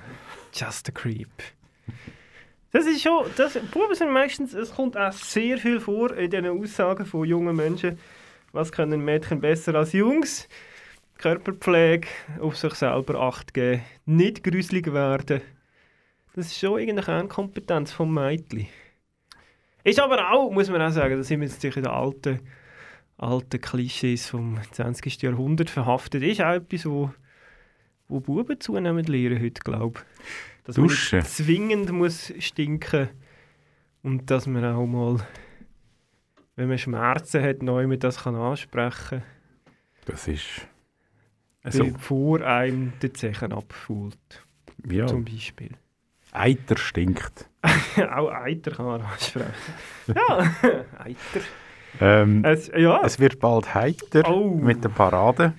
[0.54, 1.28] Just a creep.
[2.72, 6.46] Das ist schon, das, Buben sind meistens, es kommt auch sehr viel vor in diesen
[6.46, 7.98] Aussagen von jungen Menschen.
[8.52, 10.48] Was können Mädchen besser als Jungs?
[11.20, 12.08] Körperpflege,
[12.40, 15.42] auf sich selber Acht geben, nicht gruselig werden.
[16.34, 18.68] Das ist schon irgendeine Kernkompetenz vom Mädchen.
[19.84, 22.40] Ist aber auch, muss man auch sagen, da sind wir jetzt in den alten,
[23.18, 25.20] alten Klischees vom 20.
[25.20, 26.22] Jahrhundert verhaftet.
[26.22, 27.12] Ist auch etwas, wo,
[28.08, 30.64] wo Buben zunehmend lernen heute, glaube ich.
[30.64, 31.18] Dass man Duschen.
[31.18, 33.10] nicht zwingend muss stinken
[34.02, 35.18] und dass man auch mal,
[36.56, 39.22] wenn man Schmerzen hat, neu mit das kann ansprechen
[40.06, 40.66] Das ist
[41.62, 41.84] kann, so.
[41.84, 44.16] bevor einem der Zechen abfuhlt.
[44.90, 45.06] Ja.
[45.06, 45.70] Zum Beispiel.
[46.32, 47.48] Eiter stinkt.
[48.12, 49.52] auch Eiter kann man ansprechen.
[50.06, 50.38] ja,
[50.98, 51.44] Eiter.
[52.00, 53.00] Ähm, Es, ja.
[53.04, 54.54] es wird bald heiter Oh.
[54.54, 55.54] mit der Parade.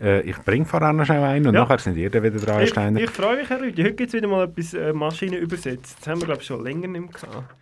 [0.00, 1.62] Äh, ich bringe vorher noch schnell ein und Ja.
[1.62, 3.82] nachher sind ihr wieder dran, Ich, ich freue mich, Herr Rüdi.
[3.82, 5.96] Heute gibt es wieder mal etwas äh, Maschinen übersetzt.
[6.00, 7.54] Das haben wir, glaube ich, schon länger nicht mehr gehabt.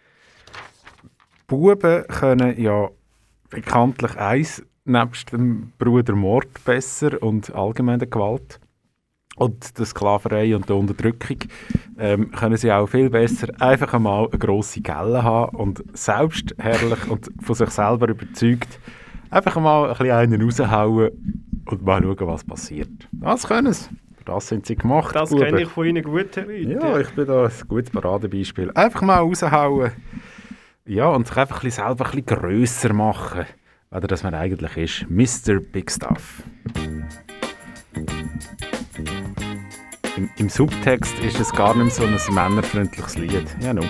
[1.47, 2.89] Buben können ja
[3.49, 8.61] bekanntlich eins nebst dem Bruder Mord besser und allgemeine Gewalt
[9.37, 11.39] und der Sklaverei und der Unterdrückung
[11.99, 17.31] ähm, können sie auch viel besser einfach einmal eine grosse Gelle haben und selbstherrlich und
[17.41, 18.79] von sich selber überzeugt
[19.31, 21.11] einfach einmal ein bisschen einen raushauen
[21.67, 22.91] und mal schauen, was passiert.
[23.13, 23.89] Das können sie.
[24.25, 25.15] Das sind sie gemacht.
[25.17, 26.51] Das kenne ich von Ihnen gut, Herr.
[26.51, 28.71] Ja, ich bin da ein gutes Paradebeispiel.
[28.75, 29.93] Einfach mal raushauen.
[30.85, 33.47] Ja, und sich einfach ein bisschen selber ein bisschen grösser machen,
[33.93, 35.07] oder dass man eigentlich ist.
[35.11, 35.61] Mr.
[35.61, 36.43] Big Stuff.
[40.17, 43.47] Im, Im Subtext ist es gar nicht so ein männerfreundliches Lied.
[43.61, 43.83] Ja, no.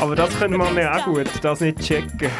[0.00, 2.30] Aber das können wir mir auch gut, das nicht checken.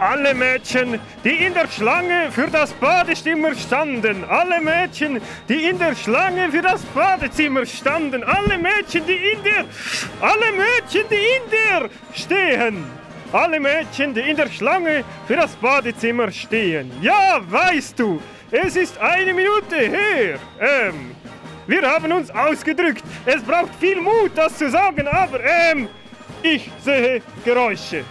[0.00, 4.24] Alle Mädchen, die in der Schlange für das Badezimmer standen.
[4.24, 8.24] Alle Mädchen, die in der Schlange für das Badezimmer standen.
[8.24, 9.66] Alle Mädchen, die in der...
[10.22, 12.84] Alle Mädchen, die in der stehen.
[13.30, 16.90] Alle Mädchen, die in der Schlange für das Badezimmer stehen.
[17.02, 20.38] Ja, weißt du, es ist eine Minute her.
[20.58, 21.14] Ähm,
[21.66, 23.04] wir haben uns ausgedrückt.
[23.26, 25.88] Es braucht viel Mut, das zu sagen, aber ähm,
[26.42, 28.02] ich sehe Geräusche.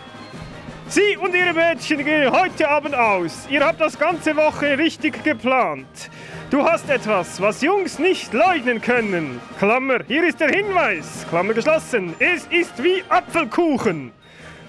[0.92, 3.46] Sie und Ihre Mädchen gehen heute Abend aus.
[3.48, 6.10] Ihr habt das ganze Woche richtig geplant.
[6.50, 9.40] Du hast etwas, was Jungs nicht leugnen können.
[9.60, 11.28] Klammer, hier ist der Hinweis.
[11.30, 12.16] Klammer geschlossen.
[12.18, 14.12] Es ist wie Apfelkuchen.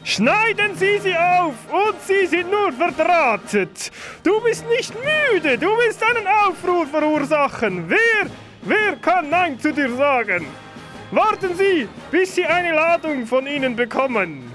[0.05, 3.91] Schneiden Sie sie auf und Sie sind nur verdrahtet.
[4.23, 7.89] Du bist nicht müde, du willst einen Aufruhr verursachen.
[7.89, 10.45] Wer, wer kann Nein zu dir sagen?
[11.13, 14.50] Warten Sie, bis Sie eine Ladung von ihnen bekommen.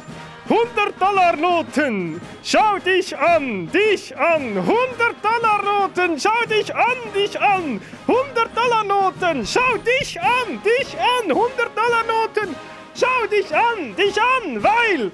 [0.48, 4.56] 100 Dollar Noten, schau dich an, dich an.
[4.56, 7.82] 100 Dollar Noten, schau dich an, dich an.
[8.06, 11.32] 100 Dollar Noten, schau dich an, dich an.
[11.32, 12.56] 100 Dollar Noten,
[12.94, 15.12] schau dich an, dich an, weil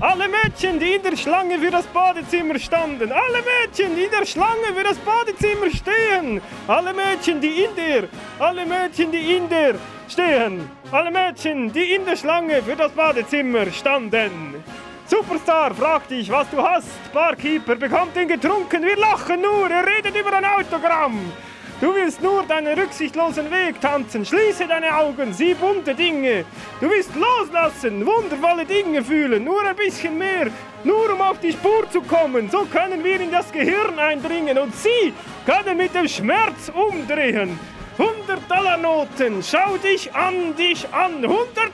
[0.00, 4.26] alle Mädchen, die in der Schlange für das Badezimmer standen, alle Mädchen, die in der
[4.26, 8.08] Schlange für das Badezimmer stehen, alle Mädchen, die in der,
[8.40, 9.76] alle Mädchen, die in der
[10.12, 14.62] stehen, alle Mädchen, die in der Schlange für das Badezimmer standen.
[15.06, 17.12] Superstar fragt dich, was du hast.
[17.12, 18.82] Barkeeper bekommt ihn getrunken.
[18.82, 19.70] Wir lachen nur.
[19.70, 21.18] Er redet über ein Autogramm.
[21.80, 24.24] Du willst nur deinen rücksichtslosen Weg tanzen.
[24.24, 26.44] Schließe deine Augen, sieh bunte Dinge.
[26.80, 29.44] Du willst loslassen, wundervolle Dinge fühlen.
[29.44, 30.46] Nur ein bisschen mehr.
[30.84, 32.48] Nur um auf die Spur zu kommen.
[32.50, 35.12] So können wir in das Gehirn eindringen und sie
[35.44, 37.58] können mit dem Schmerz umdrehen.
[37.98, 41.24] 100 Dollar Noten, schau dich an, dich an.
[41.24, 41.26] 100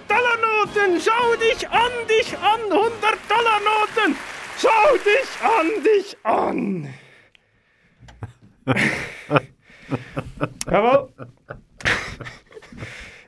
[0.08, 2.60] Dollar Noten, schau dich an, dich an.
[2.70, 2.90] 100
[3.28, 4.16] Dollar Noten,
[4.58, 6.88] schau dich an, dich an.
[10.70, 11.08] Jawohl.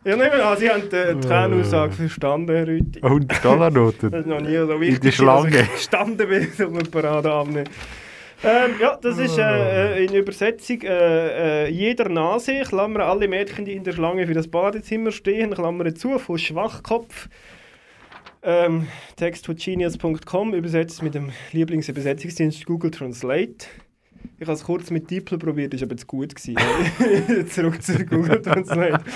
[0.03, 3.01] Ja, nehmen wir an, Sie haben die die Tränenaussage verstanden, Herr Rüthi.
[3.01, 4.11] Und Dollarnoten.
[4.11, 5.01] Das ist noch nie so In wichtig.
[5.01, 5.61] der Schlange.
[5.61, 7.69] ich gestanden bin, um eine Parade abnehmen.
[8.43, 13.67] Ähm, ja, das ist äh, äh, in Übersetzung äh, äh, jeder Nase, Klammer alle Mädchen,
[13.67, 17.29] die in der Schlange für das Badezimmer stehen, Klammer zu, von Schwachkopf.
[18.43, 18.87] Ähm,
[19.17, 23.67] Text von genius.com, übersetzt mit dem Lieblingsübersetzungsdienst Google Translate.
[24.39, 27.47] Ich habe es kurz mit Diepel probiert, ist aber zu gut gewesen.
[27.49, 29.05] Zurück zu Google Translate.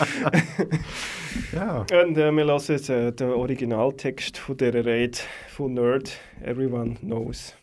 [1.53, 1.85] Ja.
[2.03, 5.18] Und äh, wir lassen jetzt äh, den Originaltext von dieser Rede
[5.49, 7.57] von Nerd Everyone Knows.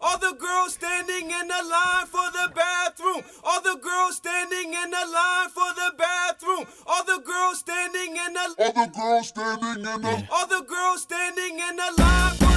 [0.00, 3.22] All the girls standing in the line for the bathroom.
[3.44, 6.66] All the girls standing in the line for the bathroom.
[6.86, 11.02] All the girls standing in the All the girls standing in the All the girls
[11.02, 12.47] standing in the line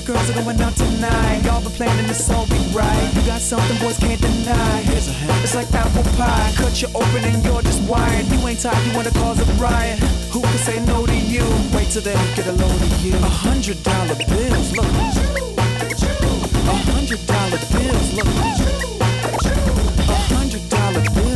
[0.00, 1.42] your girls are going out tonight.
[1.44, 3.10] Y'all been planning this all be right.
[3.14, 4.82] You got something boys can't deny.
[4.82, 5.32] Here's a hint.
[5.42, 6.52] It's like apple pie.
[6.56, 8.26] Cut you open and you're just wired.
[8.26, 9.98] You ain't tired, you wanna cause a riot.
[10.32, 11.44] Who can say no to you?
[11.74, 13.14] Wait till they get a load of you.
[13.16, 14.86] A hundred dollar bills, look.
[14.86, 18.28] A hundred dollar bills, look.
[20.08, 21.29] A hundred dollar bills,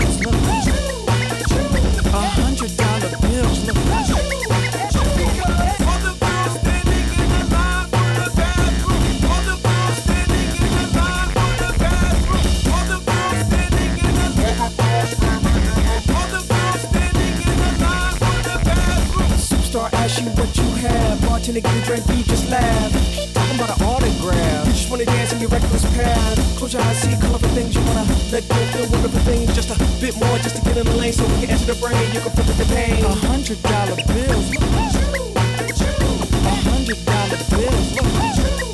[21.44, 22.90] Bartender get a drink, you just laugh.
[23.34, 24.66] Talking about an autograph.
[24.66, 26.38] You just wanna dance in your reckless path.
[26.56, 29.54] Close your eyes, see colorful things you wanna let go, feel wonderful things.
[29.54, 31.74] Just a bit more, just to get in the lane, so we can enter the
[31.74, 32.00] brain.
[32.14, 33.04] You can feel the pain.
[33.04, 34.56] A hundred dollar bills.
[36.48, 37.92] A hundred dollar bills.
[38.00, 38.73] A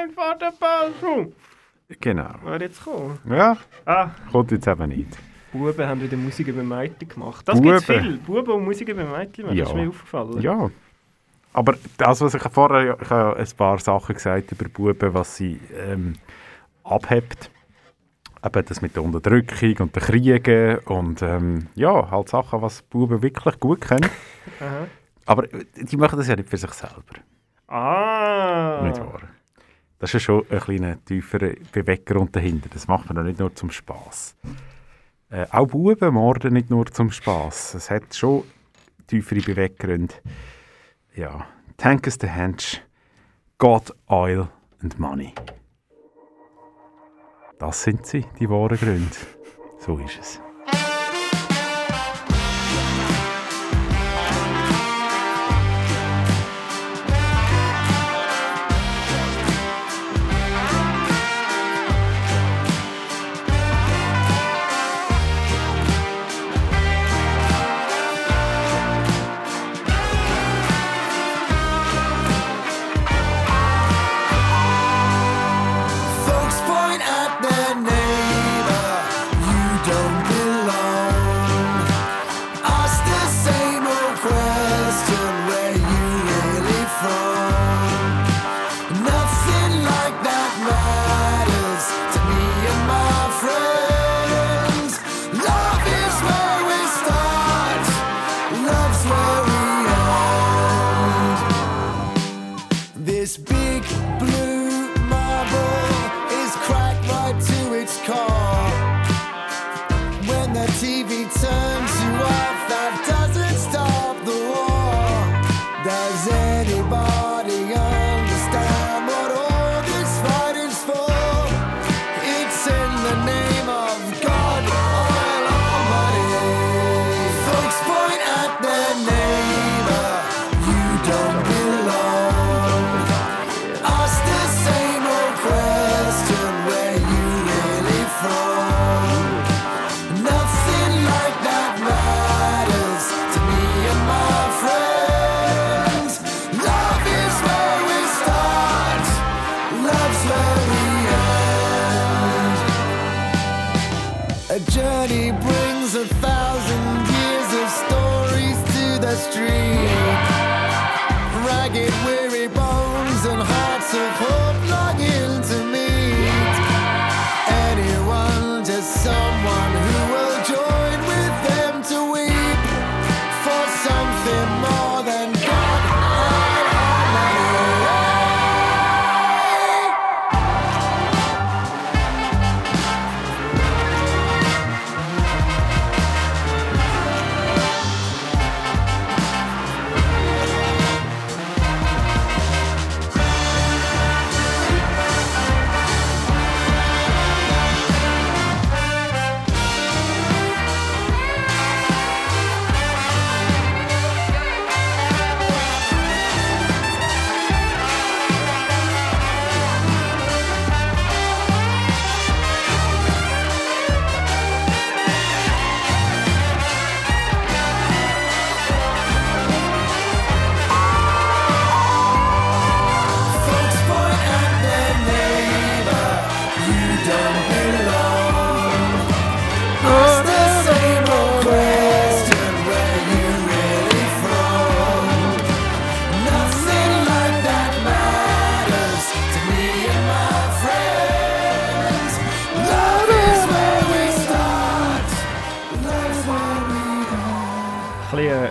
[0.00, 1.32] line for the bathroom.
[2.00, 2.30] Genau.
[2.44, 3.18] Wer jetzt kommen?
[3.28, 5.18] Ja, Ah, kommt jetzt eben nicht.
[5.52, 7.46] Buben haben wieder Musik über Mädchen gemacht.
[7.48, 8.00] Das gibt's Buben.
[8.02, 8.18] viel.
[8.18, 9.46] Buben und Musik über Mädchen.
[9.46, 10.40] Das ist mir aufgefallen.
[10.40, 10.70] Ja.
[11.52, 15.60] Aber das, was ich vorher ich habe ein paar Sachen gesagt über Buben, was sie
[15.76, 16.14] ähm,
[16.84, 17.50] abhebt.
[18.44, 23.20] Eben das mit der Unterdrückung und den Kriegen und ähm, ja, halt Sachen, was Buben
[23.20, 24.08] wirklich gut können.
[24.60, 24.86] Aha.
[25.26, 27.02] Aber äh, die machen das ja nicht für sich selber.
[27.66, 28.80] Ah.
[28.84, 29.20] Nicht wahr?
[30.00, 32.70] Das ist ja schon ein kleiner tieferer Beweggrund dahinter.
[32.72, 34.34] Das macht man doch nicht nur zum Spaß.
[35.28, 37.74] Äh, auch Buben morden nicht nur zum Spaß.
[37.74, 38.44] Es hat schon
[39.06, 40.14] tiefere Beweggründe.
[41.14, 41.46] Ja,
[41.76, 42.82] Tank is the Hench,
[43.58, 44.48] God, Oil
[44.82, 45.34] and Money.
[47.58, 49.16] Das sind sie, die wahren Gründe.
[49.78, 50.40] So ist es.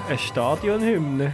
[0.09, 1.31] Eine Stadionhymne.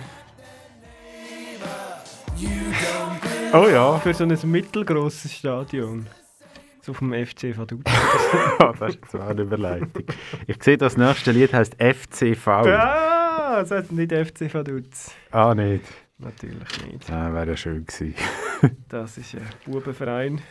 [3.54, 3.98] Oh ja.
[4.00, 6.08] Für so ein mittelgrosses Stadion.
[6.82, 7.84] So vom FC Vaduz.
[8.80, 10.04] das ist auch eine Überleitung.
[10.46, 12.48] Ich sehe, das nächste Lied heißt FCV.
[12.48, 15.12] ah, das heißt nicht FC Vaduz.
[15.32, 15.86] Ah, nicht.
[16.18, 17.10] Natürlich nicht.
[17.10, 18.14] Ah, wäre ja schön gewesen.
[18.90, 20.42] Das ist ein Bubenverein.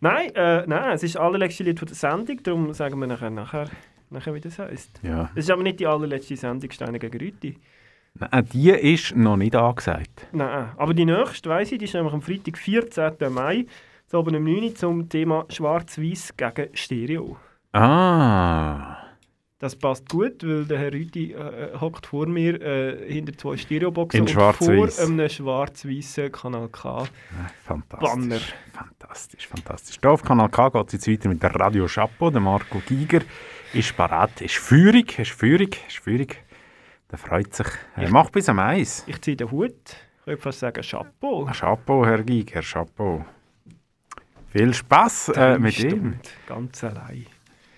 [0.00, 3.30] Nein, äh, nein, es ist das allerletzte Lied von der Sendung, darum sagen wir nachher,
[3.30, 3.68] nachher,
[4.10, 5.00] nachher wie das heisst.
[5.02, 5.30] Ja.
[5.34, 7.56] Es ist aber nicht die allerletzte Sendung Steine gegen Rüti.
[8.14, 10.26] Nein, die ist noch nicht angesagt.
[10.32, 13.12] Nein, aber die nächste, weiss ich, die ist nämlich am Freitag, 14.
[13.32, 13.66] Mai,
[14.06, 17.36] so oben um 9 Uhr zum Thema Schwarz-Weiß gegen Stereo.
[17.72, 18.96] Ah.
[19.60, 24.18] Das passt gut, weil der Herr Rüti äh, hockt vor mir äh, hinter zwei Stereoboxen
[24.18, 24.96] In und schwarz-weiß.
[24.96, 27.04] vor einem schwarz-weißen Kanal K.
[27.64, 28.10] Fantastisch.
[28.10, 28.40] Banner.
[28.72, 29.98] Fantastisch, fantastisch.
[30.00, 32.30] Hier auf Kanal K geht es jetzt weiter mit der Radio Chapeau.
[32.30, 33.20] Der Marco Giger
[33.72, 36.28] ist parat, ist Führung, ist Führung, ist Führung.
[37.10, 37.66] Der freut sich.
[37.96, 39.04] Er macht bis am Eis.
[39.06, 39.72] Ich ziehe den Hut.
[40.20, 41.46] Ich würde fast sagen Chapeau.
[41.46, 43.24] Chapeau, Herr Giger, Chapeau.
[44.50, 46.18] Viel Spaß äh, mit ihm.
[46.46, 47.26] Ganz allein.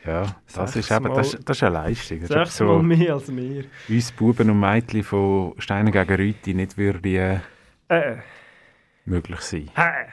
[0.05, 2.21] Ja, das ist, Sechsmal- eben, das, ist- das ist eine Leistung.
[2.21, 3.65] Das ist eben Sechsmal mehr als mir.
[3.89, 7.41] uns Buben und Mädchen von Steiner gegen Rüti nicht würde äh,
[7.89, 8.17] Äh,
[9.05, 9.71] möglich sein.
[9.77, 10.13] hä?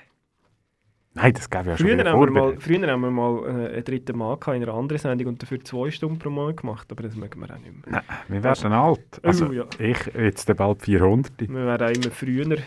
[1.13, 3.73] Nein, das gäbe ja schon Früher wieder haben, wir mal, früher haben wir mal äh,
[3.73, 7.03] einen dritten Mann in einer anderen Sendung und dafür zwei Stunden pro Monat gemacht, aber
[7.03, 8.03] das mögen wir auch nicht mehr.
[8.07, 9.19] Nein, wir werden alt.
[9.23, 9.65] Also, Oh, ja.
[9.79, 11.31] ich jetzt bald 400.
[11.39, 12.57] Wir werden auch immer früher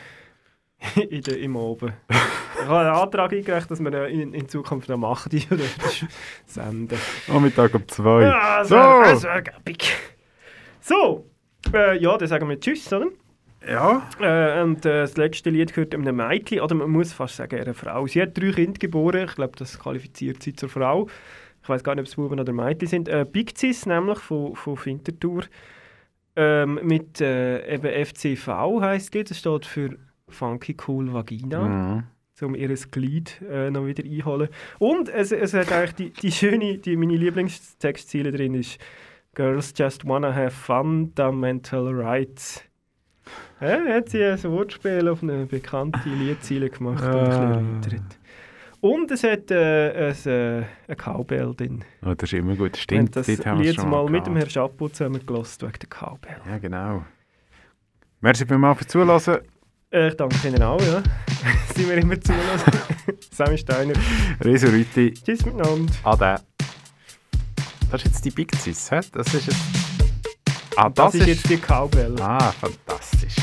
[1.09, 1.93] in der, im Oben.
[2.09, 5.64] Ich habe einen Antrag eingereicht, dass wir in, in Zukunft noch machen, die oder
[6.47, 6.99] senden.
[7.28, 8.22] Nachmittag um 2.
[8.22, 9.14] Ja, so!
[9.16, 9.28] so.
[9.43, 9.97] Gäbig.
[10.80, 11.30] So,
[11.72, 13.07] äh, ja, dann sagen wir Tschüss, oder?
[13.68, 14.08] Ja.
[14.20, 17.74] Äh, und äh, das letzte Lied gehört einem Mädchen, oder man muss fast sagen, einer
[17.74, 18.06] Frau.
[18.06, 21.08] Sie hat drei Kinder geboren, ich glaube, das qualifiziert sie zur Frau.
[21.62, 23.08] Ich weiß gar nicht, ob es Buben oder Mädchen sind.
[23.08, 25.44] Äh, Big Cis, nämlich von, von Winterthur.
[26.34, 29.96] Ähm, mit äh, eben FCV heisst die, das steht für
[30.28, 31.68] Funky Cool Vagina.
[31.68, 32.04] Mhm.
[32.40, 34.48] Um ihr Glied äh, noch wieder einholen.
[34.80, 38.80] Und es, es hat eigentlich die, die schöne, die, meine Lieblingstextziele drin ist
[39.36, 42.64] Girls just wanna have fundamental rights.
[43.60, 47.54] Ja, hat sie ein Wortspiel auf eine bekannte Liedziele gemacht und ein bisschen Ah.
[47.56, 48.18] erweitert.
[48.80, 51.84] Und es hat äh, ein, äh, ein Cowbell drin.
[52.04, 52.58] Oh, das ist immer gut.
[52.58, 54.34] Wir haben Stimmt, das dort haben wir es Lied mal mal mit dem.
[54.36, 56.36] Herrn Chapeau zusammen gelost wegen der Cowbell.
[56.48, 57.04] Ja, genau.
[58.20, 59.40] Merci vielmals fürs Zuhören.
[59.92, 61.02] Äh, ich danke Ihnen auch, ja.
[61.76, 62.72] Sind wir immer zulassen.
[63.30, 63.94] Sammy Steiner.
[64.40, 65.12] Reso Rüti.
[65.12, 65.92] Tschüss miteinander.
[66.02, 66.40] Ade.
[67.90, 69.00] Das ist jetzt die Big Cis, hä?
[69.12, 69.91] Das ist jetzt...
[70.76, 72.14] Ah, Das, ist jetzt die Cowbell.
[72.20, 73.34] Ah, fantastisch.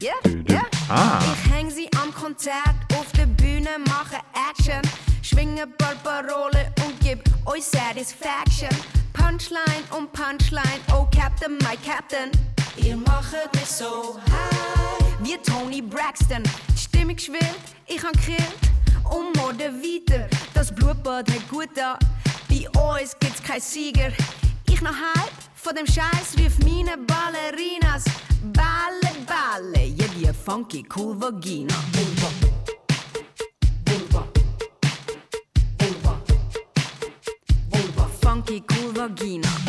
[0.00, 0.12] Ja,
[0.48, 0.62] ja.
[0.88, 1.18] Ah.
[1.34, 4.16] Ich häng sie am Konzert auf der Bühne, mache
[4.50, 4.82] Action,
[5.22, 8.68] schwinge Barbarole und gib euch Satisfaction.
[9.12, 12.30] Punchline um Punchline, oh Captain, my Captain.
[12.76, 15.14] Ihr macht mich so high.
[15.20, 16.42] Wie Tony Braxton,
[16.74, 18.58] die Stimmung schwillt, ich han grillt
[19.04, 20.28] und morde weiter.
[20.52, 21.98] Das Blutbad hat gut da,
[22.54, 24.12] bei uns gibt's keinen Sieger.
[24.70, 28.04] Ich noch halb von dem Scheiß rief meine Ballerinas.
[28.52, 31.74] Balle, Balle, je wie yeah, funky, cool Vagina.
[31.92, 32.54] Boom, boom.
[38.20, 39.63] funky cool Vagina.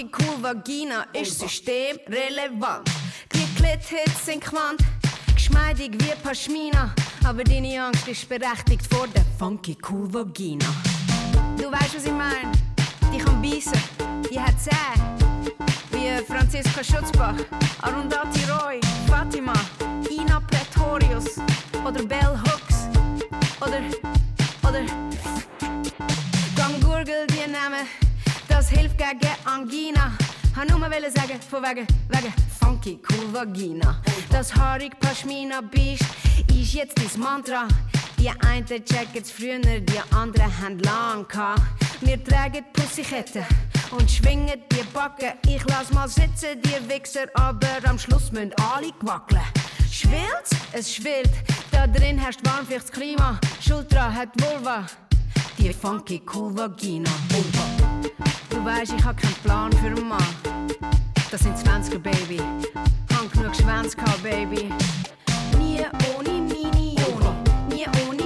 [0.00, 2.88] Meine funky cool Vagina ist systemrelevant.
[3.34, 4.80] Die Klithits sind Quant,
[5.34, 6.94] geschmeidig wie Pashmina.
[7.26, 10.64] Aber deine Angst ist berechtigt vor der funky cool Vagina.
[11.58, 12.50] Du weißt, was ich mein?
[13.12, 13.78] Die kann beißen,
[14.30, 15.18] die hat Zähne.
[15.90, 17.34] Wie Franziska Schutzbach,
[17.82, 19.52] Arundhati Roy, Fatima,
[20.10, 21.36] Ina Pretorius
[21.84, 22.88] oder Bell Hooks
[23.60, 23.82] oder,
[24.66, 24.82] oder
[26.56, 27.86] Gang Gurgel die Namen,
[28.50, 30.12] das hilft gegen Angina.
[30.56, 34.00] Han nur mal wollen sagen, von wegen, wegen funky cool Vagina.
[34.30, 36.04] Das haarig Pashmina Biest
[36.48, 37.68] ist jetzt dein Mantra.
[38.18, 41.62] Die einen checken's früher, die anderen haben lang gehabt.
[42.00, 43.44] Wir tragen Pussyketten
[43.92, 45.32] und schwingen die Backen.
[45.46, 49.40] Ich lass mal sitzen, die Wichser, aber am Schluss müssen alle wackeln.
[49.90, 50.50] Schwillt?
[50.72, 51.32] Es schwillt.
[51.70, 53.38] Da drin herrscht warmflichtes Klima.
[53.60, 54.86] Schultra hat Vulva.
[55.60, 57.10] Die funky cool Vagina.
[58.48, 60.24] Du weißt, ich hab keinen Plan für einen Mann.
[61.30, 62.40] Das sind 20er, Baby.
[63.12, 64.72] Hab genug Schwänze gehabt, Baby.
[65.58, 65.84] Nie
[66.16, 67.76] ohne Mini, Joni.
[67.76, 68.19] Nie ohne